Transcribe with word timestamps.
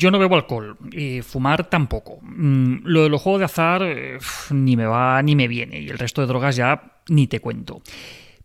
yo 0.00 0.10
no 0.10 0.18
bebo 0.18 0.34
alcohol, 0.34 0.76
y 0.92 1.20
fumar 1.20 1.68
tampoco. 1.68 2.18
Mm, 2.22 2.78
lo 2.84 3.02
de 3.02 3.08
los 3.10 3.20
juegos 3.20 3.40
de 3.40 3.44
azar 3.44 3.82
eh, 3.82 4.18
ni 4.50 4.76
me 4.76 4.86
va 4.86 5.22
ni 5.22 5.36
me 5.36 5.46
viene, 5.46 5.80
y 5.80 5.88
el 5.88 5.98
resto 5.98 6.22
de 6.22 6.26
drogas 6.26 6.56
ya 6.56 7.02
ni 7.08 7.26
te 7.26 7.40
cuento. 7.40 7.82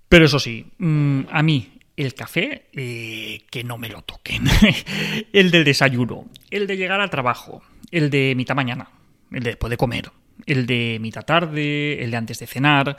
Pero 0.10 0.26
eso 0.26 0.38
sí, 0.38 0.66
mm, 0.78 1.22
a 1.32 1.42
mí 1.42 1.72
el 1.96 2.14
café, 2.14 2.68
eh, 2.74 3.42
que 3.50 3.64
no 3.64 3.78
me 3.78 3.90
lo 3.90 4.02
toquen. 4.02 4.44
el 5.34 5.50
del 5.50 5.64
desayuno, 5.64 6.26
el 6.52 6.68
de 6.68 6.76
llegar 6.76 7.00
al 7.00 7.10
trabajo, 7.10 7.62
el 7.90 8.10
de 8.10 8.34
mitad 8.36 8.56
mañana, 8.56 8.90
el 9.32 9.44
de 9.44 9.52
después 9.52 9.72
de 9.72 9.78
comer, 9.78 10.12
el 10.46 10.66
de 10.66 10.98
mitad 11.00 11.24
tarde, 11.24 12.04
el 12.04 12.12
de 12.12 12.18
antes 12.18 12.40
de 12.40 12.48
cenar 12.48 12.98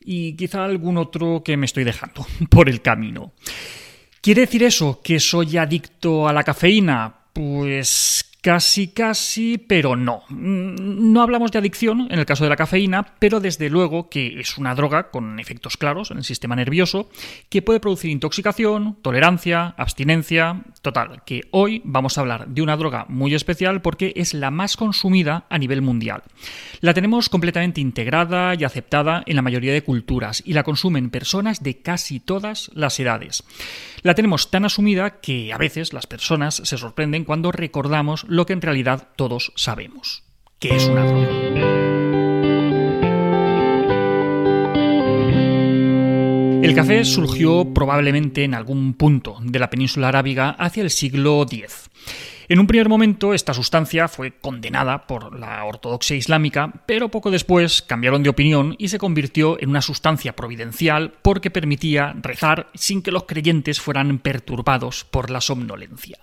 y 0.00 0.34
quizá 0.34 0.64
algún 0.64 0.96
otro 0.96 1.42
que 1.44 1.56
me 1.56 1.66
estoy 1.66 1.84
dejando 1.84 2.26
por 2.50 2.68
el 2.68 2.80
camino. 2.82 3.32
¿Quiere 4.20 4.42
decir 4.42 4.62
eso 4.62 5.00
que 5.02 5.18
soy 5.18 5.56
adicto 5.56 6.28
a 6.28 6.32
la 6.32 6.44
cafeína? 6.44 7.19
Pues 7.32 8.29
Casi, 8.42 8.88
casi, 8.88 9.58
pero 9.58 9.96
no. 9.96 10.22
Mm, 10.30 11.12
no 11.12 11.20
hablamos 11.20 11.52
de 11.52 11.58
adicción 11.58 12.08
en 12.10 12.18
el 12.18 12.24
caso 12.24 12.44
de 12.44 12.50
la 12.50 12.56
cafeína, 12.56 13.14
pero 13.18 13.38
desde 13.38 13.68
luego 13.68 14.08
que 14.08 14.40
es 14.40 14.56
una 14.56 14.74
droga 14.74 15.10
con 15.10 15.38
efectos 15.38 15.76
claros 15.76 16.10
en 16.10 16.16
el 16.16 16.24
sistema 16.24 16.56
nervioso 16.56 17.10
que 17.50 17.60
puede 17.60 17.80
producir 17.80 18.10
intoxicación, 18.10 18.96
tolerancia, 19.02 19.74
abstinencia. 19.76 20.62
Total, 20.80 21.22
que 21.26 21.42
hoy 21.50 21.82
vamos 21.84 22.16
a 22.16 22.22
hablar 22.22 22.48
de 22.48 22.62
una 22.62 22.78
droga 22.78 23.04
muy 23.08 23.34
especial 23.34 23.82
porque 23.82 24.14
es 24.16 24.32
la 24.32 24.50
más 24.50 24.78
consumida 24.78 25.44
a 25.50 25.58
nivel 25.58 25.82
mundial. 25.82 26.22
La 26.80 26.94
tenemos 26.94 27.28
completamente 27.28 27.82
integrada 27.82 28.54
y 28.54 28.64
aceptada 28.64 29.22
en 29.26 29.36
la 29.36 29.42
mayoría 29.42 29.74
de 29.74 29.84
culturas 29.84 30.42
y 30.46 30.54
la 30.54 30.62
consumen 30.62 31.10
personas 31.10 31.62
de 31.62 31.82
casi 31.82 32.20
todas 32.20 32.70
las 32.74 32.98
edades. 33.00 33.44
La 34.02 34.14
tenemos 34.14 34.50
tan 34.50 34.64
asumida 34.64 35.20
que 35.20 35.52
a 35.52 35.58
veces 35.58 35.92
las 35.92 36.06
personas 36.06 36.54
se 36.64 36.78
sorprenden 36.78 37.24
cuando 37.24 37.52
recordamos 37.52 38.24
lo 38.30 38.46
que 38.46 38.52
en 38.52 38.62
realidad 38.62 39.08
todos 39.16 39.52
sabemos, 39.56 40.22
que 40.58 40.76
es 40.76 40.86
una 40.86 41.04
droga. 41.04 41.28
El 46.62 46.74
café 46.74 47.04
surgió 47.04 47.74
probablemente 47.74 48.44
en 48.44 48.54
algún 48.54 48.94
punto 48.94 49.38
de 49.42 49.58
la 49.58 49.70
península 49.70 50.08
arábiga 50.08 50.50
hacia 50.50 50.82
el 50.82 50.90
siglo 50.90 51.42
X. 51.42 51.90
En 52.48 52.60
un 52.60 52.66
primer 52.66 52.88
momento 52.88 53.34
esta 53.34 53.54
sustancia 53.54 54.06
fue 54.06 54.32
condenada 54.32 55.06
por 55.06 55.38
la 55.38 55.64
ortodoxia 55.64 56.16
islámica, 56.16 56.72
pero 56.86 57.08
poco 57.08 57.30
después 57.30 57.82
cambiaron 57.82 58.22
de 58.22 58.30
opinión 58.30 58.76
y 58.78 58.88
se 58.88 58.98
convirtió 58.98 59.60
en 59.60 59.70
una 59.70 59.82
sustancia 59.82 60.36
providencial 60.36 61.14
porque 61.22 61.50
permitía 61.50 62.14
rezar 62.20 62.68
sin 62.74 63.02
que 63.02 63.10
los 63.10 63.24
creyentes 63.24 63.80
fueran 63.80 64.18
perturbados 64.18 65.04
por 65.04 65.30
la 65.30 65.40
somnolencia. 65.40 66.18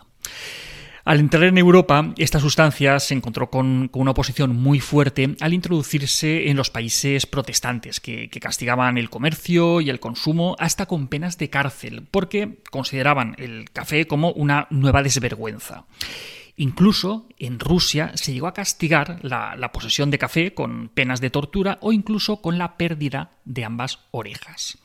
Al 1.08 1.22
entrar 1.22 1.44
en 1.44 1.58
Europa, 1.58 2.14
esta 2.18 2.42
sustancia 2.42 3.00
se 3.00 3.14
encontró 3.14 3.50
con, 3.50 3.90
una 3.94 4.12
oposición 4.12 4.58
muy 4.58 4.82
fuerte 4.82 5.38
al 5.40 5.54
introducirse 5.54 6.50
en 6.50 6.58
los 6.58 6.70
países 6.70 7.26
protestantes, 7.26 8.02
que, 8.02 8.30
castigaban 8.42 8.98
el 8.98 9.10
comercio 9.10 9.80
y 9.80 9.90
el 9.90 10.02
consumo 10.02 10.58
hasta 10.60 10.86
con 10.86 11.08
penas 11.08 11.38
de 11.38 11.50
cárcel, 11.50 12.06
porque 12.12 12.60
consideraban 12.72 13.36
el 13.38 13.72
café 13.72 14.06
como 14.06 14.32
una 14.34 14.68
nueva 14.70 15.02
desvergüenza. 15.02 15.86
Incluso 16.58 17.30
en 17.40 17.62
Rusia 17.62 18.12
se 18.16 18.34
llegó 18.34 18.48
a 18.48 18.54
castigar 18.54 19.20
la, 19.22 19.72
posesión 19.72 20.12
de 20.12 20.18
café 20.18 20.54
con 20.54 20.90
penas 20.90 21.22
de 21.22 21.30
tortura 21.30 21.78
o 21.80 21.94
incluso 21.94 22.42
con 22.42 22.58
la 22.58 22.76
pérdida 22.76 23.32
de 23.46 23.64
ambas 23.64 24.00
orejas. 24.12 24.78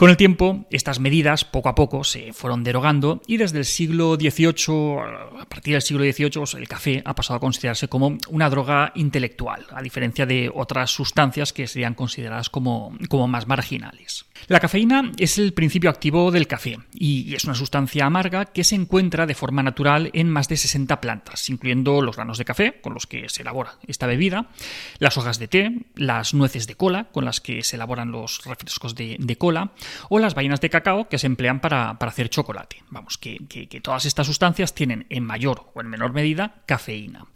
Con 0.00 0.08
el 0.08 0.16
tiempo, 0.16 0.64
estas 0.70 0.98
medidas 0.98 1.44
poco 1.44 1.68
a 1.68 1.74
poco 1.74 2.04
se 2.04 2.32
fueron 2.32 2.64
derogando 2.64 3.20
y 3.26 3.36
desde 3.36 3.58
el 3.58 3.66
siglo 3.66 4.14
XVIII, 4.14 4.96
a 5.42 5.44
partir 5.44 5.74
del 5.74 5.82
siglo 5.82 6.04
XVIII, 6.04 6.58
el 6.58 6.66
café 6.68 7.02
ha 7.04 7.14
pasado 7.14 7.36
a 7.36 7.40
considerarse 7.40 7.86
como 7.88 8.16
una 8.30 8.48
droga 8.48 8.92
intelectual, 8.94 9.66
a 9.70 9.82
diferencia 9.82 10.24
de 10.24 10.50
otras 10.54 10.90
sustancias 10.90 11.52
que 11.52 11.66
serían 11.66 11.92
consideradas 11.92 12.48
como, 12.48 12.96
como 13.10 13.28
más 13.28 13.46
marginales. 13.46 14.24
La 14.48 14.60
cafeína 14.60 15.12
es 15.18 15.38
el 15.38 15.52
principio 15.52 15.90
activo 15.90 16.30
del 16.30 16.46
café 16.46 16.78
y 16.92 17.34
es 17.34 17.44
una 17.44 17.54
sustancia 17.54 18.06
amarga 18.06 18.46
que 18.46 18.64
se 18.64 18.74
encuentra 18.74 19.26
de 19.26 19.34
forma 19.34 19.62
natural 19.62 20.10
en 20.14 20.30
más 20.30 20.48
de 20.48 20.56
60 20.56 21.00
plantas, 21.00 21.48
incluyendo 21.48 22.00
los 22.00 22.16
granos 22.16 22.38
de 22.38 22.44
café 22.44 22.80
con 22.80 22.94
los 22.94 23.06
que 23.06 23.28
se 23.28 23.42
elabora 23.42 23.74
esta 23.86 24.06
bebida, 24.06 24.48
las 24.98 25.18
hojas 25.18 25.38
de 25.38 25.48
té, 25.48 25.86
las 25.94 26.34
nueces 26.34 26.66
de 26.66 26.74
cola 26.74 27.08
con 27.12 27.24
las 27.24 27.40
que 27.40 27.62
se 27.62 27.76
elaboran 27.76 28.12
los 28.12 28.44
refrescos 28.44 28.94
de, 28.94 29.36
cola 29.38 29.72
o 30.08 30.18
las 30.18 30.34
vainas 30.34 30.60
de 30.60 30.70
cacao 30.70 31.08
que 31.08 31.18
se 31.18 31.26
emplean 31.26 31.60
para, 31.60 31.90
hacer 31.90 32.28
chocolate. 32.28 32.82
Vamos, 32.90 33.18
que 33.18 33.80
todas 33.82 34.04
estas 34.06 34.26
sustancias 34.26 34.74
tienen 34.74 35.06
en 35.10 35.24
mayor 35.24 35.70
o 35.74 35.80
en 35.80 35.88
menor 35.88 36.12
medida 36.12 36.62
cafeína. 36.66 37.26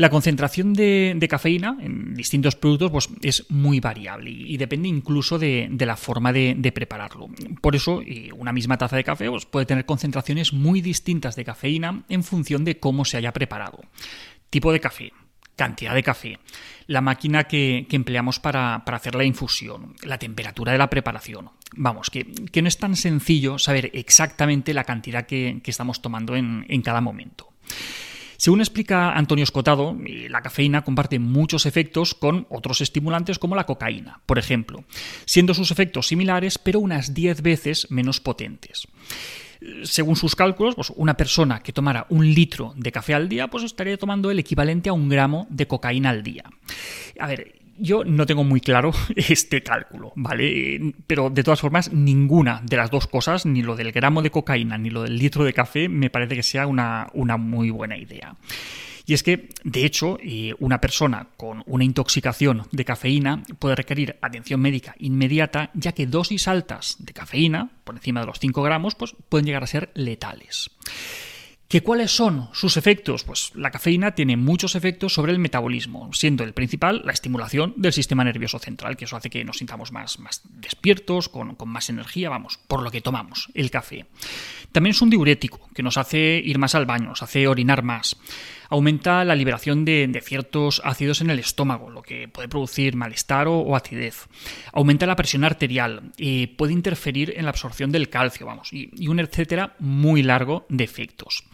La 0.00 0.08
concentración 0.08 0.72
de, 0.72 1.26
cafeína 1.28 1.76
en 1.78 2.14
distintos 2.14 2.56
productos 2.56 2.90
pues, 2.90 3.10
es 3.20 3.50
muy 3.50 3.80
variable 3.80 4.30
y, 4.30 4.56
depende 4.56 4.88
incluso 4.88 5.38
de, 5.38 5.68
la 5.78 5.94
forma 5.94 6.32
de, 6.32 6.72
prepararlo. 6.74 7.28
Por 7.60 7.76
eso, 7.76 8.00
una 8.34 8.50
misma 8.50 8.78
taza 8.78 8.96
de 8.96 9.04
café 9.04 9.28
pues, 9.28 9.44
puede 9.44 9.66
tener 9.66 9.84
concentraciones 9.84 10.54
muy 10.54 10.80
distintas 10.80 11.36
de 11.36 11.44
cafeína 11.44 12.04
en 12.08 12.24
función 12.24 12.64
de 12.64 12.78
cómo 12.78 13.04
se 13.04 13.18
haya 13.18 13.34
preparado. 13.34 13.80
Tipo 14.48 14.72
de 14.72 14.80
café, 14.80 15.12
cantidad 15.60 15.94
de 15.94 16.02
café, 16.02 16.38
la 16.86 17.02
máquina 17.02 17.44
que, 17.44 17.86
empleamos 17.90 18.40
para, 18.40 18.76
hacer 18.76 19.14
la 19.14 19.24
infusión, 19.24 19.94
la 20.04 20.16
temperatura 20.16 20.72
de 20.72 20.78
la 20.78 20.88
preparación. 20.88 21.50
Vamos, 21.76 22.08
que, 22.08 22.24
no 22.62 22.66
es 22.66 22.78
tan 22.78 22.96
sencillo 22.96 23.58
saber 23.58 23.90
exactamente 23.92 24.72
la 24.72 24.84
cantidad 24.84 25.26
que, 25.26 25.60
estamos 25.66 26.00
tomando 26.00 26.34
en 26.34 26.82
cada 26.82 27.02
momento. 27.02 27.52
Según 28.38 28.60
explica 28.60 29.12
Antonio 29.12 29.42
Escotado, 29.42 29.94
la 30.30 30.40
cafeína 30.40 30.82
comparte 30.82 31.18
muchos 31.18 31.66
efectos 31.66 32.14
con 32.14 32.46
otros 32.48 32.80
estimulantes 32.80 33.38
como 33.38 33.54
la 33.54 33.66
cocaína, 33.66 34.22
por 34.24 34.38
ejemplo, 34.38 34.84
siendo 35.26 35.52
sus 35.52 35.70
efectos 35.70 36.08
similares 36.08 36.56
pero 36.56 36.80
unas 36.80 37.12
10 37.12 37.42
veces 37.42 37.90
menos 37.90 38.18
potentes 38.18 38.88
según 39.82 40.16
sus 40.16 40.34
cálculos, 40.34 40.74
pues 40.74 40.92
una 40.96 41.14
persona 41.14 41.62
que 41.62 41.72
tomara 41.72 42.06
un 42.08 42.26
litro 42.32 42.72
de 42.76 42.92
café 42.92 43.14
al 43.14 43.28
día, 43.28 43.48
pues 43.48 43.64
estaría 43.64 43.96
tomando 43.96 44.30
el 44.30 44.38
equivalente 44.38 44.88
a 44.88 44.92
un 44.92 45.08
gramo 45.08 45.46
de 45.50 45.66
cocaína 45.66 46.10
al 46.10 46.22
día. 46.22 46.44
A 47.18 47.26
ver, 47.26 47.60
yo 47.78 48.04
no 48.04 48.26
tengo 48.26 48.44
muy 48.44 48.60
claro 48.60 48.92
este 49.16 49.62
cálculo, 49.62 50.12
¿vale? 50.16 50.94
Pero 51.06 51.30
de 51.30 51.42
todas 51.42 51.60
formas, 51.60 51.92
ninguna 51.92 52.60
de 52.64 52.76
las 52.76 52.90
dos 52.90 53.06
cosas, 53.06 53.46
ni 53.46 53.62
lo 53.62 53.76
del 53.76 53.92
gramo 53.92 54.22
de 54.22 54.30
cocaína 54.30 54.78
ni 54.78 54.90
lo 54.90 55.02
del 55.02 55.18
litro 55.18 55.44
de 55.44 55.52
café, 55.52 55.88
me 55.88 56.10
parece 56.10 56.36
que 56.36 56.42
sea 56.42 56.66
una, 56.66 57.08
una 57.14 57.36
muy 57.36 57.70
buena 57.70 57.96
idea. 57.96 58.36
Y 59.10 59.14
es 59.14 59.24
que, 59.24 59.48
de 59.64 59.84
hecho, 59.84 60.18
eh, 60.22 60.54
una 60.60 60.80
persona 60.80 61.30
con 61.36 61.64
una 61.66 61.82
intoxicación 61.82 62.68
de 62.70 62.84
cafeína 62.84 63.42
puede 63.58 63.74
requerir 63.74 64.16
atención 64.22 64.60
médica 64.60 64.94
inmediata, 65.00 65.72
ya 65.74 65.90
que 65.90 66.06
dosis 66.06 66.46
altas 66.46 66.94
de 67.00 67.12
cafeína, 67.12 67.72
por 67.82 67.96
encima 67.96 68.20
de 68.20 68.26
los 68.26 68.38
5 68.38 68.62
gramos, 68.62 68.94
pues 68.94 69.16
pueden 69.28 69.46
llegar 69.46 69.64
a 69.64 69.66
ser 69.66 69.90
letales. 69.94 70.70
¿Que 71.66 71.82
¿Cuáles 71.82 72.12
son 72.12 72.50
sus 72.52 72.76
efectos? 72.76 73.24
Pues 73.24 73.50
la 73.56 73.72
cafeína 73.72 74.14
tiene 74.14 74.36
muchos 74.36 74.76
efectos 74.76 75.12
sobre 75.12 75.32
el 75.32 75.40
metabolismo, 75.40 76.12
siendo 76.12 76.44
el 76.44 76.52
principal 76.52 77.02
la 77.04 77.12
estimulación 77.12 77.74
del 77.76 77.92
sistema 77.92 78.22
nervioso 78.22 78.60
central, 78.60 78.96
que 78.96 79.06
eso 79.06 79.16
hace 79.16 79.30
que 79.30 79.44
nos 79.44 79.58
sintamos 79.58 79.90
más, 79.90 80.20
más 80.20 80.42
despiertos, 80.44 81.28
con, 81.28 81.56
con, 81.56 81.68
más 81.68 81.90
energía, 81.90 82.30
vamos, 82.30 82.60
por 82.68 82.82
lo 82.82 82.92
que 82.92 83.00
tomamos 83.00 83.50
el 83.54 83.72
café. 83.72 84.06
También 84.70 84.92
es 84.92 85.02
un 85.02 85.10
diurético, 85.10 85.68
que 85.74 85.82
nos 85.82 85.96
hace 85.96 86.40
ir 86.44 86.58
más 86.58 86.76
al 86.76 86.86
baño, 86.86 87.08
nos 87.08 87.24
hace 87.24 87.48
orinar 87.48 87.82
más 87.82 88.16
aumenta 88.70 89.24
la 89.24 89.34
liberación 89.34 89.84
de, 89.84 90.20
ciertos 90.24 90.80
ácidos 90.84 91.20
en 91.20 91.28
el 91.28 91.38
estómago, 91.38 91.90
lo 91.90 92.02
que 92.02 92.28
puede 92.28 92.48
producir 92.48 92.96
malestar 92.96 93.48
o, 93.48 93.76
acidez. 93.76 94.28
Aumenta 94.72 95.06
la 95.06 95.16
presión 95.16 95.44
arterial, 95.44 96.12
y 96.16 96.46
puede 96.46 96.72
interferir 96.72 97.34
en 97.36 97.44
la 97.44 97.50
absorción 97.50 97.92
del 97.92 98.08
calcio, 98.08 98.46
vamos, 98.46 98.72
y, 98.72 98.90
y 98.96 99.08
un 99.08 99.20
etcétera 99.20 99.74
muy 99.80 100.22
largo 100.22 100.64
de 100.68 100.84
efectos. 100.84 101.44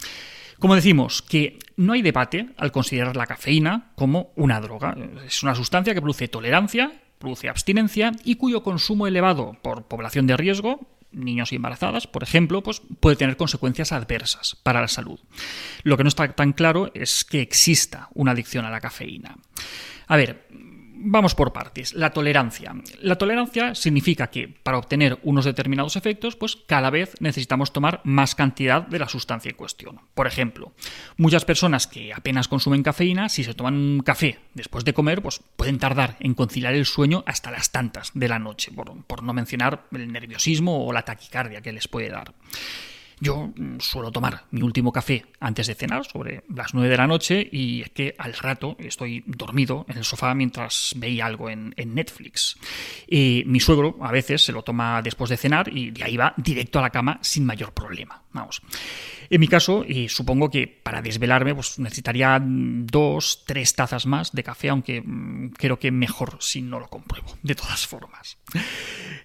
Como 0.58 0.74
decimos, 0.74 1.22
que 1.22 1.58
no 1.76 1.94
hay 1.94 2.02
debate 2.02 2.48
al 2.56 2.72
considerar 2.72 3.16
la 3.16 3.26
cafeína 3.26 3.92
como 3.94 4.30
una 4.36 4.60
droga. 4.60 4.96
Es 5.26 5.42
una 5.42 5.54
sustancia 5.54 5.94
que 5.94 6.00
produce 6.00 6.28
tolerancia, 6.28 6.92
produce 7.18 7.48
abstinencia 7.48 8.12
y 8.24 8.36
cuyo 8.36 8.62
consumo 8.62 9.06
elevado 9.06 9.56
por 9.62 9.84
población 9.84 10.26
de 10.26 10.36
riesgo 10.36 10.86
niños 11.16 11.52
y 11.52 11.56
embarazadas, 11.56 12.06
por 12.06 12.22
ejemplo, 12.22 12.62
pues 12.62 12.82
puede 13.00 13.16
tener 13.16 13.36
consecuencias 13.36 13.92
adversas 13.92 14.56
para 14.62 14.80
la 14.80 14.88
salud. 14.88 15.18
Lo 15.82 15.96
que 15.96 16.04
no 16.04 16.08
está 16.08 16.32
tan 16.32 16.52
claro 16.52 16.90
es 16.94 17.24
que 17.24 17.40
exista 17.40 18.08
una 18.14 18.32
adicción 18.32 18.64
a 18.64 18.70
la 18.70 18.80
cafeína. 18.80 19.36
A 20.06 20.16
ver, 20.16 20.46
Vamos 20.98 21.34
por 21.34 21.52
partes. 21.52 21.92
La 21.92 22.10
tolerancia. 22.10 22.74
La 23.00 23.16
tolerancia 23.16 23.74
significa 23.74 24.28
que 24.28 24.48
para 24.48 24.78
obtener 24.78 25.18
unos 25.24 25.44
determinados 25.44 25.94
efectos, 25.96 26.36
pues 26.36 26.56
cada 26.56 26.88
vez 26.88 27.14
necesitamos 27.20 27.72
tomar 27.72 28.00
más 28.04 28.34
cantidad 28.34 28.82
de 28.82 28.98
la 28.98 29.08
sustancia 29.08 29.50
en 29.50 29.56
cuestión. 29.56 30.00
Por 30.14 30.26
ejemplo, 30.26 30.72
muchas 31.18 31.44
personas 31.44 31.86
que 31.86 32.14
apenas 32.14 32.48
consumen 32.48 32.82
cafeína, 32.82 33.28
si 33.28 33.44
se 33.44 33.52
toman 33.52 33.74
un 33.74 34.00
café 34.00 34.38
después 34.54 34.84
de 34.86 34.94
comer, 34.94 35.20
pues 35.20 35.42
pueden 35.56 35.78
tardar 35.78 36.16
en 36.20 36.32
conciliar 36.32 36.74
el 36.74 36.86
sueño 36.86 37.22
hasta 37.26 37.50
las 37.50 37.70
tantas 37.70 38.12
de 38.14 38.28
la 38.28 38.38
noche, 38.38 38.72
por, 38.72 39.04
por 39.04 39.22
no 39.22 39.34
mencionar 39.34 39.84
el 39.92 40.10
nerviosismo 40.10 40.86
o 40.86 40.92
la 40.94 41.02
taquicardia 41.02 41.60
que 41.60 41.72
les 41.72 41.88
puede 41.88 42.08
dar. 42.08 42.32
Yo 43.18 43.52
mm, 43.54 43.78
suelo 43.80 44.12
tomar 44.12 44.44
mi 44.50 44.62
último 44.62 44.92
café 44.92 45.24
antes 45.40 45.66
de 45.66 45.74
cenar, 45.74 46.04
sobre 46.04 46.44
las 46.54 46.74
9 46.74 46.88
de 46.88 46.96
la 46.96 47.06
noche, 47.06 47.48
y 47.50 47.82
es 47.82 47.90
que 47.90 48.14
al 48.18 48.34
rato 48.34 48.76
estoy 48.78 49.24
dormido 49.26 49.86
en 49.88 49.98
el 49.98 50.04
sofá 50.04 50.34
mientras 50.34 50.94
veía 50.96 51.26
algo 51.26 51.48
en, 51.50 51.74
Netflix. 51.76 52.58
Y 53.06 53.44
mi 53.46 53.60
suegro 53.60 53.96
a 54.02 54.10
veces 54.10 54.44
se 54.44 54.52
lo 54.52 54.62
toma 54.62 55.00
después 55.02 55.30
de 55.30 55.36
cenar 55.36 55.68
y 55.68 55.92
de 55.92 56.04
ahí 56.04 56.16
va 56.16 56.34
directo 56.36 56.78
a 56.78 56.82
la 56.82 56.90
cama 56.90 57.18
sin 57.22 57.46
mayor 57.46 57.72
problema. 57.72 58.22
Vamos. 58.36 58.62
En 59.30 59.40
mi 59.40 59.48
caso, 59.48 59.84
y 59.86 60.08
supongo 60.08 60.50
que 60.50 60.68
para 60.68 61.02
desvelarme 61.02 61.54
pues 61.54 61.78
necesitaría 61.78 62.40
dos, 62.40 63.44
tres 63.46 63.74
tazas 63.74 64.06
más 64.06 64.32
de 64.32 64.42
café, 64.44 64.68
aunque 64.68 65.00
mm, 65.00 65.54
creo 65.56 65.78
que 65.78 65.90
mejor 65.90 66.36
si 66.40 66.62
no 66.62 66.78
lo 66.78 66.88
compruebo, 66.88 67.36
de 67.42 67.54
todas 67.54 67.86
formas. 67.86 68.38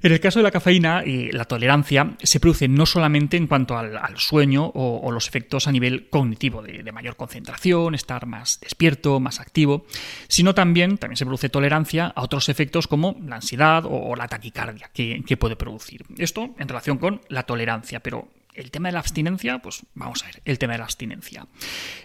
En 0.02 0.12
el 0.12 0.20
caso 0.20 0.40
de 0.40 0.44
la 0.44 0.52
cafeína, 0.52 1.04
la 1.06 1.46
tolerancia 1.46 2.16
se 2.24 2.40
produce 2.40 2.68
no 2.68 2.88
solamente 2.88 3.38
en 3.38 3.46
cuanto 3.46 3.78
al, 3.78 4.18
sueño 4.18 4.72
o, 4.74 5.12
los 5.12 5.28
efectos 5.28 5.68
a 5.68 5.72
nivel 5.72 6.10
cognitivo, 6.10 6.64
de, 6.64 6.92
mayor 6.92 7.16
concentración, 7.16 7.94
estar 7.94 8.26
más 8.26 8.60
despierto, 8.62 9.20
más 9.20 9.40
activo, 9.40 9.86
sino 10.28 10.56
también, 10.56 10.98
también 10.98 11.18
se 11.18 11.26
produce 11.26 11.50
tolerancia 11.50 12.08
a 12.08 12.24
otros 12.24 12.50
efectos 12.50 12.88
como 12.88 13.16
la 13.24 13.36
ansiedad 13.36 13.84
o, 13.86 14.16
la 14.16 14.28
taquicardia 14.28 14.90
que 14.94 15.38
puede 15.38 15.56
producir. 15.56 16.06
Esto 16.18 16.56
en 16.58 16.68
relación 16.68 16.98
con 16.98 17.22
la 17.30 17.44
tolerancia, 17.44 18.00
pero 18.00 18.28
el 18.54 18.72
tema 18.72 18.90
de 18.90 18.94
la 18.94 19.00
abstinencia, 19.00 19.60
pues 19.60 19.86
vamos 19.94 20.24
a 20.24 20.28
ver, 20.28 20.42
el 20.46 20.58
tema 20.58 20.74
de 20.74 20.80
la 20.80 20.86
abstinencia. 20.86 21.48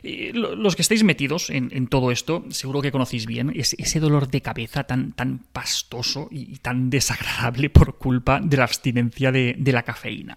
los 0.03 0.77
que 0.77 0.83
estáis 0.83 1.05
metidos 1.05 1.51
en, 1.51 1.87
todo 1.89 2.11
esto, 2.11 2.45
seguro 2.51 2.83
que 2.83 2.93
conocéis 2.93 3.27
bien 3.27 3.53
ese, 3.55 4.01
dolor 4.01 4.29
de 4.29 4.41
cabeza 4.41 4.85
tan, 4.85 5.13
tan 5.13 5.39
pastoso 5.53 6.29
y, 6.31 6.57
tan 6.59 6.91
desagradable 6.91 7.71
por 7.71 7.99
culpa 7.99 8.41
de 8.43 8.57
la 8.57 8.65
abstinencia 8.65 9.33
de, 9.33 9.57
la 9.73 9.83
cafeína. 9.83 10.37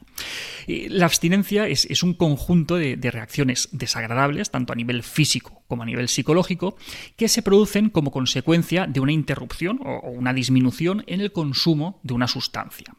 la 0.68 1.06
abstinencia 1.06 1.68
es, 1.68 2.04
un 2.04 2.14
conjunto 2.14 2.76
de, 2.76 2.98
reacciones 3.12 3.70
desagradables, 3.72 4.52
tanto 4.52 4.74
a 4.74 4.76
nivel 4.76 5.04
físico 5.04 5.64
como 5.68 5.84
a 5.84 5.86
nivel 5.86 6.08
psicológico, 6.08 6.78
que 7.16 7.28
se 7.28 7.44
producen 7.44 7.90
como 7.90 8.12
consecuencia 8.12 8.88
de 8.88 9.00
una 9.00 9.12
interrupción 9.12 9.80
o 9.84 10.10
una 10.10 10.34
disminución 10.34 11.04
en 11.06 11.22
el 11.22 11.32
consumo 11.32 12.00
de 12.04 12.14
una 12.14 12.28
sustancia. 12.28 12.96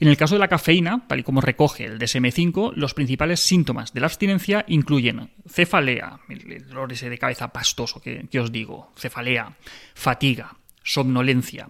En 0.00 0.08
el 0.08 0.16
caso 0.16 0.34
de 0.34 0.40
la 0.40 0.48
cafeína, 0.48 1.04
tal 1.06 1.20
y 1.20 1.22
como 1.22 1.40
recoge 1.40 1.84
el 1.84 1.98
DSM-5, 1.98 2.72
los 2.74 2.94
principales 2.94 3.40
síntomas 3.40 3.92
de 3.92 4.00
la 4.00 4.06
abstinencia 4.06 4.64
incluyen 4.68 5.30
cefalea, 5.48 6.20
el 6.28 6.64
de 7.10 7.18
cabeza 7.18 7.48
pastoso 7.48 8.00
que, 8.00 8.40
os 8.40 8.52
digo, 8.52 8.92
cefalea, 8.96 9.56
fatiga, 9.94 10.56
somnolencia, 10.82 11.68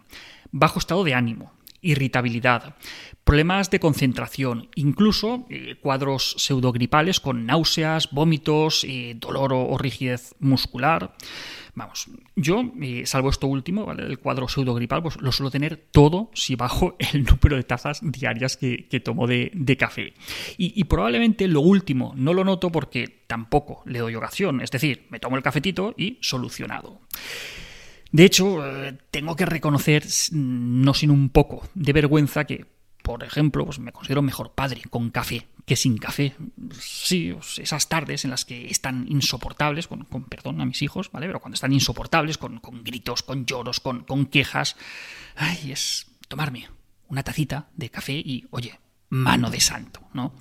bajo 0.51 0.79
estado 0.79 1.05
de 1.05 1.15
ánimo, 1.15 1.53
irritabilidad, 1.81 2.77
problemas 3.25 3.71
de 3.71 3.81
concentración, 3.81 4.69
incluso 4.75 5.47
eh, 5.51 5.77
cuadros 5.81 6.35
pseudogripales 6.39 7.21
con 7.21 7.47
náuseas, 7.47 8.11
vómitos, 8.11 8.85
eh, 8.85 9.15
dolor 9.17 9.53
o, 9.53 9.77
rigidez 9.79 10.35
muscular. 10.39 11.15
Vamos, 11.75 12.07
yo, 12.37 12.63
eh, 12.83 13.05
salvo 13.07 13.31
esto 13.31 13.47
último, 13.47 13.91
el 13.93 14.19
cuadro 14.19 14.47
pseudogripal, 14.47 15.03
pues 15.03 15.17
lo 15.23 15.33
suelo 15.33 15.51
tener 15.51 15.79
todo 15.91 16.31
si 16.35 16.55
bajo 16.55 16.97
el 17.15 17.25
número 17.25 17.57
de 17.57 17.63
tazas 17.63 18.01
diarias 18.03 18.59
que, 18.59 19.01
tomo 19.03 19.27
de, 19.27 19.77
café. 19.79 20.13
Y, 20.59 20.85
probablemente 20.85 21.49
lo 21.49 21.63
último 21.63 22.13
no 22.15 22.35
lo 22.35 22.45
noto 22.45 22.71
porque 22.71 23.23
tampoco 23.27 23.83
le 23.87 24.01
doy 24.01 24.15
oración, 24.15 24.61
es 24.61 24.71
decir, 24.71 25.07
me 25.09 25.19
tomo 25.19 25.37
el 25.37 25.43
cafetito 25.43 25.95
y 25.97 26.19
solucionado. 26.21 27.01
De 28.11 28.27
hecho, 28.27 28.67
eh, 28.67 28.99
tengo 29.11 29.35
que 29.35 29.47
reconocer, 29.47 30.05
no 30.33 30.93
sin 30.93 31.11
un 31.11 31.31
poco 31.31 31.67
de 31.75 31.95
vergüenza, 31.95 32.45
que 32.45 32.67
por 33.03 33.25
ejemplo, 33.25 33.65
pues 33.65 33.79
me 33.79 33.93
considero 33.93 34.23
mejor 34.23 34.53
padre 34.53 34.83
con 34.89 35.11
café 35.11 35.47
que 35.65 35.77
sin 35.77 35.99
café. 35.99 36.35
Sí, 36.79 37.33
pues 37.33 37.59
esas 37.59 37.89
tardes 37.89 38.25
en 38.25 38.31
las 38.31 38.45
que 38.45 38.69
están 38.69 39.07
insoportables, 39.09 39.87
con, 39.87 40.05
perdón 40.29 40.61
a 40.61 40.65
mis 40.65 40.83
hijos, 40.83 41.11
¿vale? 41.13 41.27
Pero 41.27 41.41
cuando 41.41 41.55
están 41.55 41.73
insoportables, 41.73 42.39
con, 42.39 42.61
gritos, 42.83 43.23
con 43.23 43.47
lloros, 43.47 43.81
con, 43.81 44.27
quejas, 44.27 44.77
ay, 45.37 45.73
es 45.73 46.07
tomarme 46.29 46.69
una 47.09 47.23
tacita 47.23 47.69
de 47.75 47.91
café 47.91 48.15
y, 48.15 48.47
oye, 48.51 48.79
mano 49.11 49.51
de 49.51 49.61
santo, 49.61 50.01
¿no? 50.15 50.35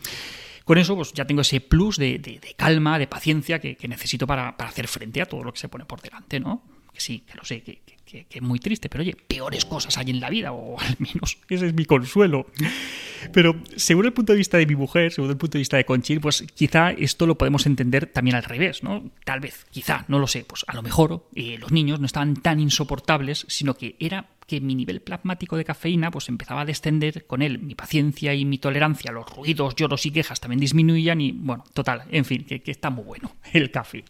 Con 0.63 0.77
eso, 0.77 0.95
pues 0.95 1.13
ya 1.13 1.25
tengo 1.25 1.41
ese 1.41 1.59
plus 1.59 1.97
de, 1.97 2.39
calma, 2.55 2.97
de 2.97 3.07
paciencia 3.07 3.59
que, 3.59 3.77
necesito 3.87 4.25
para, 4.25 4.57
para, 4.57 4.69
hacer 4.69 4.87
frente 4.87 5.21
a 5.21 5.25
todo 5.25 5.43
lo 5.43 5.53
que 5.53 5.59
se 5.59 5.69
pone 5.69 5.85
por 5.85 6.01
delante, 6.01 6.39
¿no? 6.39 6.63
Que 6.93 6.99
sí, 6.99 7.23
que 7.25 7.35
lo 7.35 7.43
sé, 7.43 7.61
que, 7.61 7.81
que, 8.05 8.25
es 8.29 8.41
muy 8.41 8.59
triste, 8.59 8.89
pero 8.89 9.01
oye, 9.01 9.15
peores 9.15 9.65
cosas 9.65 9.97
hay 9.97 10.09
en 10.09 10.19
la 10.19 10.29
vida, 10.29 10.51
o 10.51 10.79
al 10.79 10.95
menos 10.99 11.37
ese 11.49 11.67
es 11.67 11.73
mi 11.73 11.85
consuelo. 11.85 12.47
Pero 13.31 13.55
según 13.75 14.05
el 14.05 14.13
punto 14.13 14.33
de 14.33 14.37
vista 14.37 14.57
de 14.57 14.65
mi 14.65 14.75
mujer, 14.75 15.11
según 15.11 15.29
el 15.29 15.37
punto 15.37 15.53
de 15.53 15.59
vista 15.59 15.77
de 15.77 15.85
Conchir, 15.85 16.19
pues 16.19 16.43
quizá 16.53 16.91
esto 16.91 17.27
lo 17.27 17.37
podemos 17.37 17.65
entender 17.65 18.07
también 18.07 18.35
al 18.35 18.43
revés, 18.43 18.83
¿no? 18.83 19.11
Tal 19.23 19.39
vez, 19.39 19.65
quizá, 19.69 20.05
no 20.07 20.19
lo 20.19 20.27
sé, 20.27 20.43
pues 20.43 20.65
a 20.67 20.73
lo 20.73 20.81
mejor 20.81 21.27
eh, 21.35 21.57
los 21.59 21.71
niños 21.71 21.99
no 21.99 22.05
estaban 22.05 22.35
tan 22.35 22.59
insoportables, 22.59 23.45
sino 23.47 23.75
que 23.75 23.95
era 23.99 24.27
que 24.47 24.59
mi 24.59 24.75
nivel 24.75 25.01
plasmático 25.01 25.55
de 25.55 25.63
cafeína 25.63 26.11
pues 26.11 26.27
empezaba 26.27 26.61
a 26.61 26.65
descender 26.65 27.25
con 27.25 27.41
él, 27.41 27.59
mi 27.59 27.75
paciencia 27.75 28.33
y 28.33 28.43
mi 28.43 28.57
tolerancia 28.57 29.11
los 29.11 29.29
ruidos, 29.29 29.75
lloros 29.75 30.05
y 30.05 30.11
quejas 30.11 30.41
también 30.41 30.59
disminuían 30.59 31.21
y 31.21 31.31
bueno, 31.31 31.63
total, 31.73 32.03
en 32.11 32.25
fin, 32.25 32.43
que, 32.43 32.61
que 32.61 32.71
está 32.71 32.89
muy 32.89 33.05
bueno 33.05 33.31
el 33.53 33.71
café. 33.71 34.03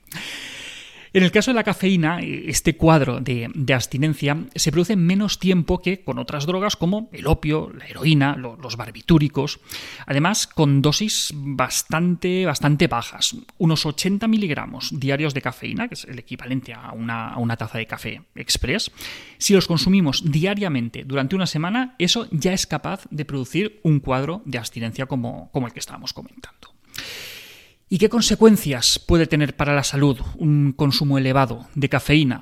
En 1.13 1.23
el 1.23 1.31
caso 1.33 1.51
de 1.51 1.55
la 1.55 1.65
cafeína, 1.65 2.21
este 2.21 2.77
cuadro 2.77 3.19
de, 3.19 3.51
abstinencia 3.73 4.45
se 4.55 4.71
produce 4.71 4.93
en 4.93 5.05
menos 5.05 5.39
tiempo 5.39 5.81
que 5.81 6.05
con 6.05 6.17
otras 6.19 6.45
drogas 6.45 6.77
como 6.77 7.09
el 7.11 7.27
opio, 7.27 7.69
la 7.77 7.85
heroína, 7.85 8.37
los 8.37 8.77
barbitúricos. 8.77 9.59
Además, 10.05 10.47
con 10.47 10.81
dosis 10.81 11.33
bastante, 11.35 12.45
bastante 12.45 12.87
bajas, 12.87 13.35
unos 13.57 13.85
80 13.85 14.25
miligramos 14.29 14.97
diarios 14.97 15.33
de 15.33 15.41
cafeína, 15.41 15.89
que 15.89 15.95
es 15.95 16.05
el 16.05 16.17
equivalente 16.17 16.73
a 16.73 16.93
una, 16.93 17.57
taza 17.57 17.77
de 17.77 17.87
café 17.87 18.21
express. 18.35 18.89
Si 19.37 19.53
los 19.53 19.67
consumimos 19.67 20.23
diariamente 20.31 21.03
durante 21.03 21.35
una 21.35 21.45
semana, 21.45 21.93
eso 21.99 22.29
ya 22.31 22.53
es 22.53 22.65
capaz 22.65 23.05
de 23.11 23.25
producir 23.25 23.81
un 23.83 23.99
cuadro 23.99 24.43
de 24.45 24.59
abstinencia 24.59 25.07
como, 25.07 25.49
como 25.51 25.67
el 25.67 25.73
que 25.73 25.79
estábamos 25.79 26.13
comentando. 26.13 26.80
¿Y 27.93 27.97
qué 27.97 28.07
consecuencias 28.07 28.99
puede 29.05 29.27
tener 29.27 29.57
para 29.57 29.75
la 29.75 29.83
salud 29.83 30.17
un 30.37 30.71
consumo 30.71 31.17
elevado 31.17 31.67
de 31.75 31.89
cafeína? 31.89 32.41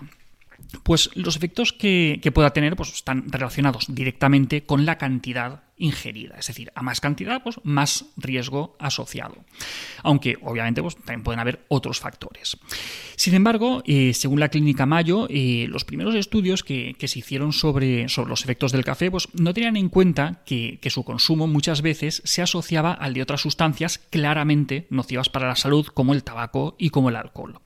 Pues 0.83 1.09
los 1.15 1.35
efectos 1.35 1.73
que, 1.73 2.21
pueda 2.35 2.51
tener 2.51 2.75
pues, 2.75 2.93
están 2.93 3.31
relacionados 3.31 3.87
directamente 3.87 4.63
con 4.63 4.85
la 4.85 4.99
cantidad 4.99 5.63
ingerida. 5.79 6.35
Es 6.37 6.47
decir, 6.47 6.71
a 6.75 6.83
más 6.83 7.01
cantidad, 7.01 7.41
pues 7.41 7.59
más 7.63 8.05
riesgo 8.17 8.75
asociado. 8.79 9.35
Aunque 10.03 10.37
obviamente 10.41 10.81
pues, 10.81 10.95
también 10.95 11.23
pueden 11.23 11.39
haber 11.39 11.65
otros 11.69 11.99
factores. 11.99 12.57
Sin 13.15 13.33
embargo, 13.33 13.81
eh, 13.85 14.13
según 14.13 14.39
la 14.39 14.49
clínica 14.49 14.85
Mayo, 14.85 15.27
eh, 15.29 15.65
los 15.69 15.85
primeros 15.85 16.15
estudios 16.15 16.63
que, 16.63 16.95
se 16.99 17.19
hicieron 17.19 17.53
sobre, 17.53 18.07
sobre, 18.09 18.29
los 18.29 18.43
efectos 18.43 18.71
del 18.71 18.85
café 18.85 19.09
pues, 19.09 19.27
no 19.33 19.53
tenían 19.53 19.77
en 19.77 19.89
cuenta 19.89 20.43
que, 20.45 20.79
que 20.81 20.89
su 20.89 21.03
consumo 21.03 21.47
muchas 21.47 21.81
veces 21.81 22.21
se 22.25 22.41
asociaba 22.41 22.93
al 22.93 23.13
de 23.13 23.23
otras 23.23 23.41
sustancias 23.41 23.97
claramente 23.97 24.85
nocivas 24.89 25.29
para 25.29 25.47
la 25.47 25.55
salud, 25.55 25.87
como 25.87 26.13
el 26.13 26.23
tabaco 26.23 26.75
y 26.77 26.89
como 26.91 27.09
el 27.09 27.15
alcohol. 27.15 27.59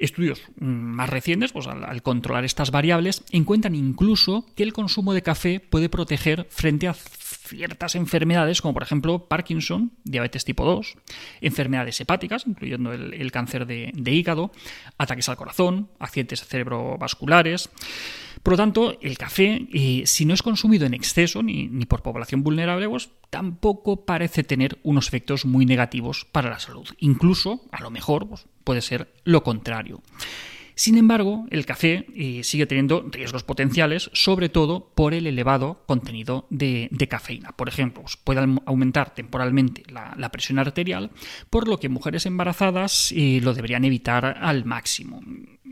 Estudios 0.00 0.40
más 0.58 1.10
recientes, 1.10 1.52
pues 1.52 1.66
al, 1.66 2.02
controlar 2.02 2.46
estas 2.46 2.70
variables, 2.70 3.22
encuentran 3.32 3.74
incluso 3.74 4.46
que 4.56 4.62
el 4.62 4.72
consumo 4.72 5.12
de 5.12 5.20
café 5.20 5.60
puede 5.60 5.90
proteger 5.90 6.46
frente 6.48 6.88
a 6.88 6.94
ciertas 6.94 7.96
enfermedades, 7.96 8.62
como 8.62 8.72
por 8.72 8.82
ejemplo 8.82 9.26
Parkinson, 9.28 9.92
diabetes 10.04 10.46
tipo 10.46 10.64
2, 10.64 10.96
enfermedades 11.42 12.00
hepáticas, 12.00 12.46
incluyendo 12.46 12.94
el, 12.94 13.30
cáncer 13.30 13.66
de, 13.66 13.92
hígado, 14.10 14.52
ataques 14.96 15.28
al 15.28 15.36
corazón, 15.36 15.90
accidentes 15.98 16.46
cerebrovasculares. 16.46 17.68
Por 18.42 18.54
lo 18.54 18.56
tanto, 18.56 18.98
el 19.00 19.18
café, 19.18 19.68
eh, 19.72 20.02
si 20.06 20.24
no 20.24 20.32
es 20.32 20.42
consumido 20.42 20.86
en 20.86 20.94
exceso 20.94 21.42
ni, 21.42 21.68
por 21.86 22.02
población 22.02 22.42
vulnerable, 22.42 22.88
pues 22.88 23.10
tampoco 23.28 24.04
parece 24.04 24.44
tener 24.44 24.78
unos 24.82 25.08
efectos 25.08 25.44
muy 25.44 25.66
negativos 25.66 26.26
para 26.30 26.48
la 26.48 26.58
salud. 26.58 26.88
Incluso, 26.98 27.62
a 27.70 27.82
lo 27.82 27.90
mejor, 27.90 28.28
pues, 28.28 28.46
puede 28.64 28.80
ser 28.80 29.12
lo 29.24 29.42
contrario. 29.42 30.02
Sin 30.80 30.96
embargo, 30.96 31.44
el 31.50 31.66
café 31.66 32.06
eh, 32.14 32.42
sigue 32.42 32.64
teniendo 32.64 33.06
riesgos 33.10 33.44
potenciales, 33.44 34.08
sobre 34.14 34.48
todo 34.48 34.94
por 34.94 35.12
el 35.12 35.26
elevado 35.26 35.84
contenido 35.84 36.46
de, 36.48 36.88
cafeína. 37.06 37.52
Por 37.52 37.68
ejemplo, 37.68 38.02
puede 38.24 38.40
aumentar 38.64 39.12
temporalmente 39.12 39.82
la, 39.90 40.30
presión 40.30 40.58
arterial, 40.58 41.10
por 41.50 41.68
lo 41.68 41.78
que 41.78 41.90
mujeres 41.90 42.24
embarazadas 42.24 43.12
eh, 43.14 43.40
lo 43.42 43.52
deberían 43.52 43.84
evitar 43.84 44.38
al 44.40 44.64
máximo. 44.64 45.20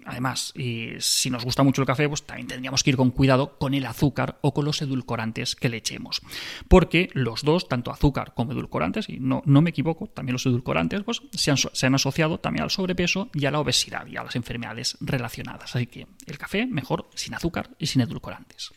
Además, 0.05 0.55
si 1.01 1.31
nos 1.31 1.45
gusta 1.45 1.63
mucho 1.63 1.83
el 1.83 1.87
café, 1.87 2.09
pues 2.09 2.23
también 2.23 2.49
tendríamos 2.49 2.83
que 2.83 2.91
ir 2.91 2.97
con 2.97 3.11
cuidado 3.11 3.59
con 3.59 3.75
el 3.75 3.85
azúcar 3.85 4.39
o 4.41 4.55
con 4.55 4.65
los 4.65 4.81
edulcorantes 4.81 5.55
que 5.55 5.69
le 5.69 5.79
echemos. 5.79 6.23
Porque 6.67 7.11
los 7.13 7.43
dos, 7.43 7.69
tanto 7.69 7.91
azúcar 7.91 8.33
como 8.35 8.53
edulcorantes, 8.53 9.09
y 9.09 9.21
no, 9.21 9.43
no 9.45 9.61
me 9.61 9.71
equivoco, 9.71 10.07
también 10.07 10.33
los 10.33 10.47
edulcorantes, 10.47 11.03
pues 11.03 11.23
se 11.33 11.51
han, 11.51 11.59
se 11.59 11.87
han 11.87 11.95
asociado 11.95 12.39
también 12.39 12.63
al 12.63 12.71
sobrepeso 12.71 13.29
y 13.35 13.45
a 13.45 13.51
la 13.51 13.61
obesidad 13.61 14.07
y 14.07 14.17
a 14.17 14.25
las 14.25 14.37
enfermedades 14.37 14.98
relacionadas. 15.01 15.75
Así 15.75 15.87
que 15.87 16.07
el 16.27 16.39
café 16.39 16.67
mejor 16.67 17.09
sin 17.15 17.35
azúcar 17.35 17.71
y 17.79 17.87
sin 17.87 18.03
edulcorantes. 18.03 18.73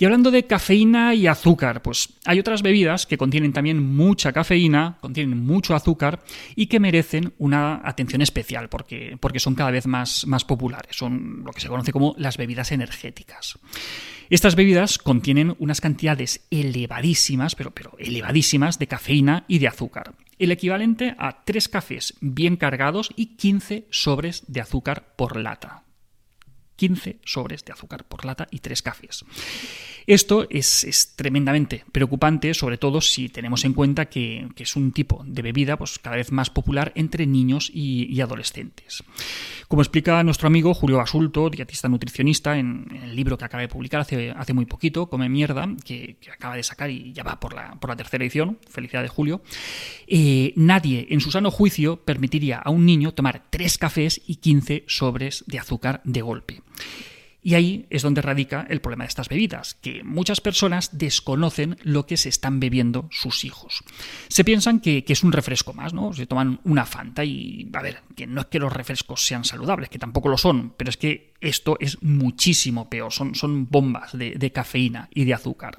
Y 0.00 0.04
hablando 0.04 0.30
de 0.30 0.46
cafeína 0.46 1.12
y 1.16 1.26
azúcar, 1.26 1.82
pues 1.82 2.10
hay 2.24 2.38
otras 2.38 2.62
bebidas 2.62 3.04
que 3.04 3.18
contienen 3.18 3.52
también 3.52 3.82
mucha 3.82 4.32
cafeína, 4.32 4.96
contienen 5.00 5.44
mucho 5.44 5.74
azúcar 5.74 6.22
y 6.54 6.66
que 6.66 6.78
merecen 6.78 7.34
una 7.38 7.80
atención 7.82 8.22
especial 8.22 8.68
porque, 8.68 9.16
porque 9.18 9.40
son 9.40 9.56
cada 9.56 9.72
vez 9.72 9.88
más, 9.88 10.24
más 10.28 10.44
populares. 10.44 10.96
Son 10.96 11.42
lo 11.44 11.52
que 11.52 11.60
se 11.60 11.66
conoce 11.66 11.90
como 11.90 12.14
las 12.16 12.36
bebidas 12.36 12.70
energéticas. 12.70 13.58
Estas 14.30 14.54
bebidas 14.54 14.98
contienen 14.98 15.56
unas 15.58 15.80
cantidades 15.80 16.42
elevadísimas, 16.48 17.56
pero, 17.56 17.72
pero 17.72 17.96
elevadísimas, 17.98 18.78
de 18.78 18.86
cafeína 18.86 19.46
y 19.48 19.58
de 19.58 19.66
azúcar. 19.66 20.14
El 20.38 20.52
equivalente 20.52 21.14
a 21.18 21.44
tres 21.44 21.68
cafés 21.68 22.14
bien 22.20 22.56
cargados 22.56 23.10
y 23.16 23.36
15 23.36 23.88
sobres 23.90 24.44
de 24.46 24.60
azúcar 24.60 25.14
por 25.16 25.36
lata. 25.36 25.84
15 26.76 27.18
sobres 27.24 27.64
de 27.64 27.72
azúcar 27.72 28.06
por 28.06 28.24
lata 28.24 28.46
y 28.50 28.60
3 28.60 28.82
cafés. 28.82 29.24
Esto 30.08 30.46
es, 30.48 31.12
tremendamente 31.16 31.84
preocupante, 31.92 32.54
sobre 32.54 32.78
todo 32.78 33.02
si 33.02 33.28
tenemos 33.28 33.66
en 33.66 33.74
cuenta 33.74 34.06
que, 34.06 34.48
es 34.56 34.74
un 34.74 34.92
tipo 34.92 35.22
de 35.26 35.42
bebida 35.42 35.76
pues, 35.76 35.98
cada 35.98 36.16
vez 36.16 36.32
más 36.32 36.48
popular 36.48 36.92
entre 36.94 37.26
niños 37.26 37.70
y, 37.74 38.18
adolescentes. 38.22 39.04
Como 39.68 39.82
explica 39.82 40.24
nuestro 40.24 40.46
amigo 40.46 40.72
Julio 40.72 40.96
Basulto, 40.96 41.50
dietista 41.50 41.90
nutricionista, 41.90 42.56
en, 42.56 42.86
el 43.02 43.14
libro 43.14 43.36
que 43.36 43.44
acaba 43.44 43.60
de 43.60 43.68
publicar 43.68 44.00
hace, 44.00 44.54
muy 44.54 44.64
poquito, 44.64 45.10
Come 45.10 45.28
Mierda, 45.28 45.68
que, 45.84 46.16
acaba 46.32 46.56
de 46.56 46.62
sacar 46.62 46.88
y 46.88 47.12
ya 47.12 47.22
va 47.22 47.38
por 47.38 47.52
la, 47.52 47.76
tercera 47.94 48.24
edición, 48.24 48.58
felicidades 48.66 49.10
Julio, 49.10 49.42
eh, 50.06 50.54
nadie 50.56 51.06
en 51.10 51.20
su 51.20 51.30
sano 51.30 51.50
juicio 51.50 51.96
permitiría 52.02 52.56
a 52.60 52.70
un 52.70 52.86
niño 52.86 53.12
tomar 53.12 53.42
3 53.50 53.76
cafés 53.76 54.22
y 54.26 54.36
15 54.36 54.84
sobres 54.86 55.44
de 55.46 55.58
azúcar 55.58 56.00
de 56.04 56.22
golpe. 56.22 56.62
Y 57.48 57.54
ahí 57.54 57.86
es 57.88 58.02
donde 58.02 58.20
radica 58.20 58.66
el 58.68 58.82
problema 58.82 59.04
de 59.04 59.08
estas 59.08 59.30
bebidas, 59.30 59.72
que 59.80 60.04
muchas 60.04 60.42
personas 60.42 60.98
desconocen 60.98 61.78
lo 61.82 62.04
que 62.04 62.18
se 62.18 62.28
están 62.28 62.60
bebiendo 62.60 63.08
sus 63.10 63.42
hijos. 63.42 63.84
Se 64.28 64.44
piensan 64.44 64.80
que, 64.80 65.02
es 65.08 65.24
un 65.24 65.32
refresco 65.32 65.72
más, 65.72 65.94
¿no? 65.94 66.12
Se 66.12 66.26
toman 66.26 66.60
una 66.64 66.84
Fanta 66.84 67.24
y, 67.24 67.70
a 67.72 67.80
ver, 67.80 68.02
que 68.14 68.26
no 68.26 68.42
es 68.42 68.48
que 68.48 68.58
los 68.58 68.70
refrescos 68.70 69.24
sean 69.24 69.44
saludables, 69.44 69.88
que 69.88 69.98
tampoco 69.98 70.28
lo 70.28 70.36
son, 70.36 70.74
pero 70.76 70.90
es 70.90 70.98
que 70.98 71.27
esto 71.40 71.76
es 71.80 72.02
muchísimo 72.02 72.88
peor, 72.88 73.12
son, 73.12 73.34
son 73.34 73.68
bombas 73.68 74.16
de, 74.16 74.52
cafeína 74.52 75.08
y 75.14 75.24
de 75.24 75.34
azúcar. 75.34 75.78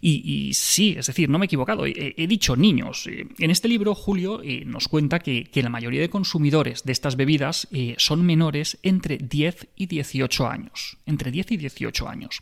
Y, 0.00 0.52
sí, 0.54 0.94
es 0.96 1.06
decir, 1.06 1.28
no 1.28 1.38
me 1.38 1.44
he 1.44 1.46
equivocado, 1.46 1.84
he, 1.86 2.26
dicho 2.26 2.56
niños. 2.56 3.06
Eh, 3.06 3.26
en 3.38 3.50
este 3.50 3.68
libro, 3.68 3.94
Julio 3.94 4.42
eh, 4.42 4.64
nos 4.64 4.88
cuenta 4.88 5.18
que, 5.18 5.50
la 5.54 5.68
mayoría 5.68 6.00
de 6.00 6.10
consumidores 6.10 6.84
de 6.84 6.92
estas 6.92 7.16
bebidas 7.16 7.66
eh, 7.72 7.94
son 7.98 8.24
menores 8.24 8.78
entre 8.82 9.18
10 9.18 9.68
y 9.76 9.86
18 9.86 10.46
años. 10.46 10.98
Entre 11.06 11.30
10 11.30 11.52
y 11.52 11.56
18 11.56 12.08
años. 12.08 12.40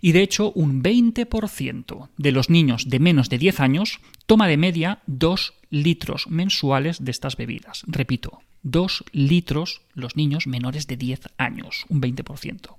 Y 0.00 0.12
de 0.12 0.22
hecho, 0.22 0.52
un 0.52 0.82
20% 0.82 2.08
de 2.16 2.32
los 2.32 2.50
niños 2.50 2.88
de 2.88 2.98
menos 2.98 3.28
de 3.28 3.38
10 3.38 3.60
años 3.60 4.00
toma 4.26 4.48
de 4.48 4.56
media 4.56 5.02
2 5.06 5.54
litros 5.70 6.28
mensuales 6.28 7.04
de 7.04 7.10
estas 7.10 7.36
bebidas. 7.36 7.82
Repito, 7.86 8.40
2 8.66 9.04
litros 9.12 9.82
los 9.94 10.16
niños 10.16 10.46
menores 10.46 10.86
de 10.86 10.96
10 10.96 11.20
años, 11.38 11.86
un 11.88 12.00
20%. 12.00 12.76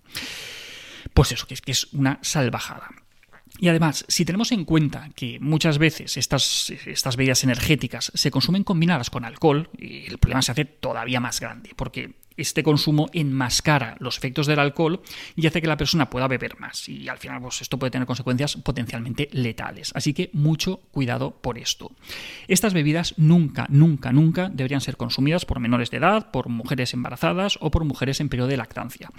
Pues 1.14 1.32
eso, 1.32 1.48
que 1.48 1.54
es, 1.54 1.62
que 1.62 1.72
es 1.72 1.88
una 1.94 2.20
salvajada. 2.22 2.90
Y 3.60 3.70
además, 3.70 4.06
si 4.08 4.26
tenemos 4.26 4.52
en 4.52 4.66
cuenta 4.66 5.10
que 5.16 5.40
muchas 5.40 5.78
veces 5.78 6.18
estas, 6.18 6.70
estas, 6.86 7.16
bebidas 7.16 7.44
energéticas 7.44 8.12
se 8.14 8.30
consumen 8.30 8.64
combinadas 8.64 9.10
con 9.10 9.26
alcohol, 9.26 9.70
el 9.80 10.18
problema 10.20 10.42
se 10.42 10.52
hace 10.52 10.66
todavía 10.66 11.20
más 11.20 11.40
grande, 11.40 11.72
porque 11.76 12.16
este 12.38 12.64
consumo 12.64 13.10
enmascara 13.14 13.98
los 14.00 14.18
efectos 14.18 14.48
del 14.48 14.60
alcohol 14.60 15.02
y 15.36 15.48
hace 15.48 15.62
que 15.62 15.68
la 15.68 15.78
persona 15.78 16.10
pueda 16.10 16.28
beber 16.28 16.60
más. 16.60 16.88
Y 16.88 17.10
al 17.10 17.18
final, 17.18 17.42
pues, 17.42 17.62
esto 17.62 17.78
puede 17.78 17.92
tener 17.92 18.08
consecuencias 18.08 18.56
potencialmente 18.58 19.30
letales. 19.32 19.92
Así 19.96 20.14
que 20.14 20.30
mucho 20.34 20.82
cuidado 20.92 21.32
por 21.42 21.58
esto. 21.58 21.92
Estas 22.48 22.74
bebidas 22.74 23.14
nunca, 23.18 23.66
nunca, 23.70 24.12
nunca 24.12 24.50
deberían 24.50 24.82
ser 24.82 24.98
consumidas 24.98 25.46
por 25.46 25.60
menores 25.60 25.92
de 25.92 25.98
edad, 25.98 26.32
por 26.32 26.50
mujeres 26.50 26.94
embarazadas 26.94 27.58
o 27.62 27.72
por 27.72 27.84
mujeres 27.84 28.20
en 28.20 28.30
periodo 28.30 28.50
de 28.50 28.58
lactancia. 28.58 29.12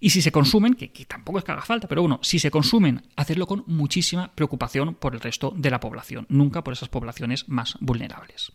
Y 0.00 0.10
si 0.10 0.22
se 0.22 0.32
consumen, 0.32 0.74
que, 0.74 0.92
que 0.92 1.04
tampoco 1.04 1.38
es 1.38 1.44
que 1.44 1.52
haga 1.52 1.62
falta, 1.62 1.88
pero 1.88 2.02
bueno, 2.02 2.20
si 2.22 2.38
se 2.38 2.50
consumen, 2.50 3.02
hacerlo 3.16 3.46
con 3.46 3.64
muchísima 3.66 4.32
preocupación 4.34 4.94
por 4.94 5.14
el 5.14 5.20
resto 5.20 5.52
de 5.56 5.70
la 5.70 5.80
población, 5.80 6.26
nunca 6.28 6.62
por 6.62 6.72
esas 6.72 6.88
poblaciones 6.88 7.48
más 7.48 7.76
vulnerables. 7.80 8.52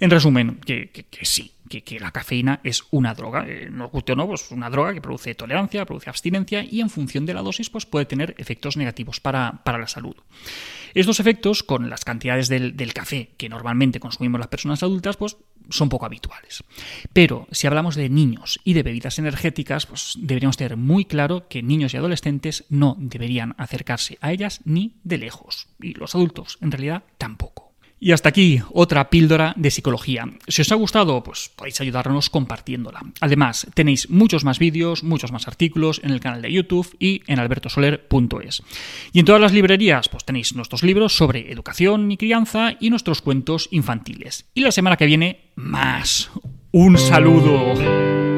En 0.00 0.10
resumen, 0.10 0.60
que, 0.64 1.06
sí, 1.22 1.52
que, 1.68 1.98
la 2.00 2.10
cafeína 2.10 2.60
es 2.62 2.84
una 2.90 3.14
droga, 3.14 3.44
eh, 3.48 3.68
no 3.70 3.88
guste 3.88 4.12
o 4.12 4.16
no, 4.16 4.26
pues 4.26 4.50
una 4.50 4.70
droga 4.70 4.92
que 4.92 5.00
produce 5.00 5.34
tolerancia, 5.34 5.86
produce 5.86 6.10
abstinencia 6.10 6.62
y 6.62 6.80
en 6.80 6.90
función 6.90 7.24
de 7.26 7.34
la 7.34 7.42
dosis 7.42 7.70
pues 7.70 7.86
puede 7.86 8.04
tener 8.04 8.34
efectos 8.38 8.76
negativos 8.76 9.20
para, 9.20 9.62
la 9.64 9.88
salud. 9.88 10.16
Estos 10.94 11.20
efectos, 11.20 11.62
con 11.62 11.90
las 11.90 12.04
cantidades 12.04 12.48
del, 12.48 12.92
café 12.94 13.30
que 13.36 13.48
normalmente 13.48 14.00
consumimos 14.00 14.38
las 14.38 14.48
personas 14.48 14.82
adultas, 14.82 15.16
pues 15.16 15.36
son 15.68 15.88
poco 15.88 16.06
habituales. 16.06 16.62
Pero 17.12 17.48
si 17.50 17.66
hablamos 17.66 17.96
de 17.96 18.08
niños 18.08 18.60
y 18.64 18.72
de 18.74 18.82
bebidas 18.82 19.18
energéticas, 19.18 19.86
pues 19.86 20.14
deberíamos 20.18 20.56
tener 20.56 20.76
muy 20.76 21.04
claro 21.04 21.48
que 21.48 21.62
niños 21.62 21.92
y 21.92 21.96
adolescentes 21.96 22.64
no 22.70 22.96
deberían 22.98 23.54
acercarse 23.58 24.18
a 24.20 24.32
ellas 24.32 24.60
ni 24.64 24.94
de 25.04 25.18
lejos. 25.18 25.68
Y 25.80 25.94
los 25.94 26.14
adultos, 26.14 26.58
en 26.60 26.70
realidad, 26.70 27.02
tampoco. 27.18 27.66
Y 27.98 28.12
hasta 28.12 28.28
aquí 28.28 28.60
otra 28.72 29.08
píldora 29.08 29.54
de 29.56 29.70
psicología. 29.70 30.28
Si 30.46 30.62
os 30.62 30.70
ha 30.70 30.74
gustado, 30.74 31.22
pues 31.22 31.50
podéis 31.54 31.80
ayudarnos 31.80 32.28
compartiéndola. 32.28 33.00
Además, 33.20 33.66
tenéis 33.74 34.10
muchos 34.10 34.44
más 34.44 34.58
vídeos, 34.58 35.02
muchos 35.02 35.32
más 35.32 35.48
artículos 35.48 36.00
en 36.04 36.10
el 36.10 36.20
canal 36.20 36.42
de 36.42 36.52
YouTube 36.52 36.94
y 36.98 37.22
en 37.26 37.38
albertosoler.es. 37.38 38.62
Y 39.12 39.20
en 39.20 39.24
todas 39.24 39.40
las 39.40 39.52
librerías, 39.52 40.08
pues 40.08 40.24
tenéis 40.24 40.54
nuestros 40.54 40.82
libros 40.82 41.16
sobre 41.16 41.50
educación 41.50 42.12
y 42.12 42.16
crianza 42.16 42.76
y 42.78 42.90
nuestros 42.90 43.22
cuentos 43.22 43.68
infantiles. 43.70 44.44
Y 44.52 44.60
la 44.60 44.72
semana 44.72 44.96
que 44.96 45.06
viene, 45.06 45.40
más. 45.54 46.30
Un 46.72 46.98
saludo. 46.98 48.35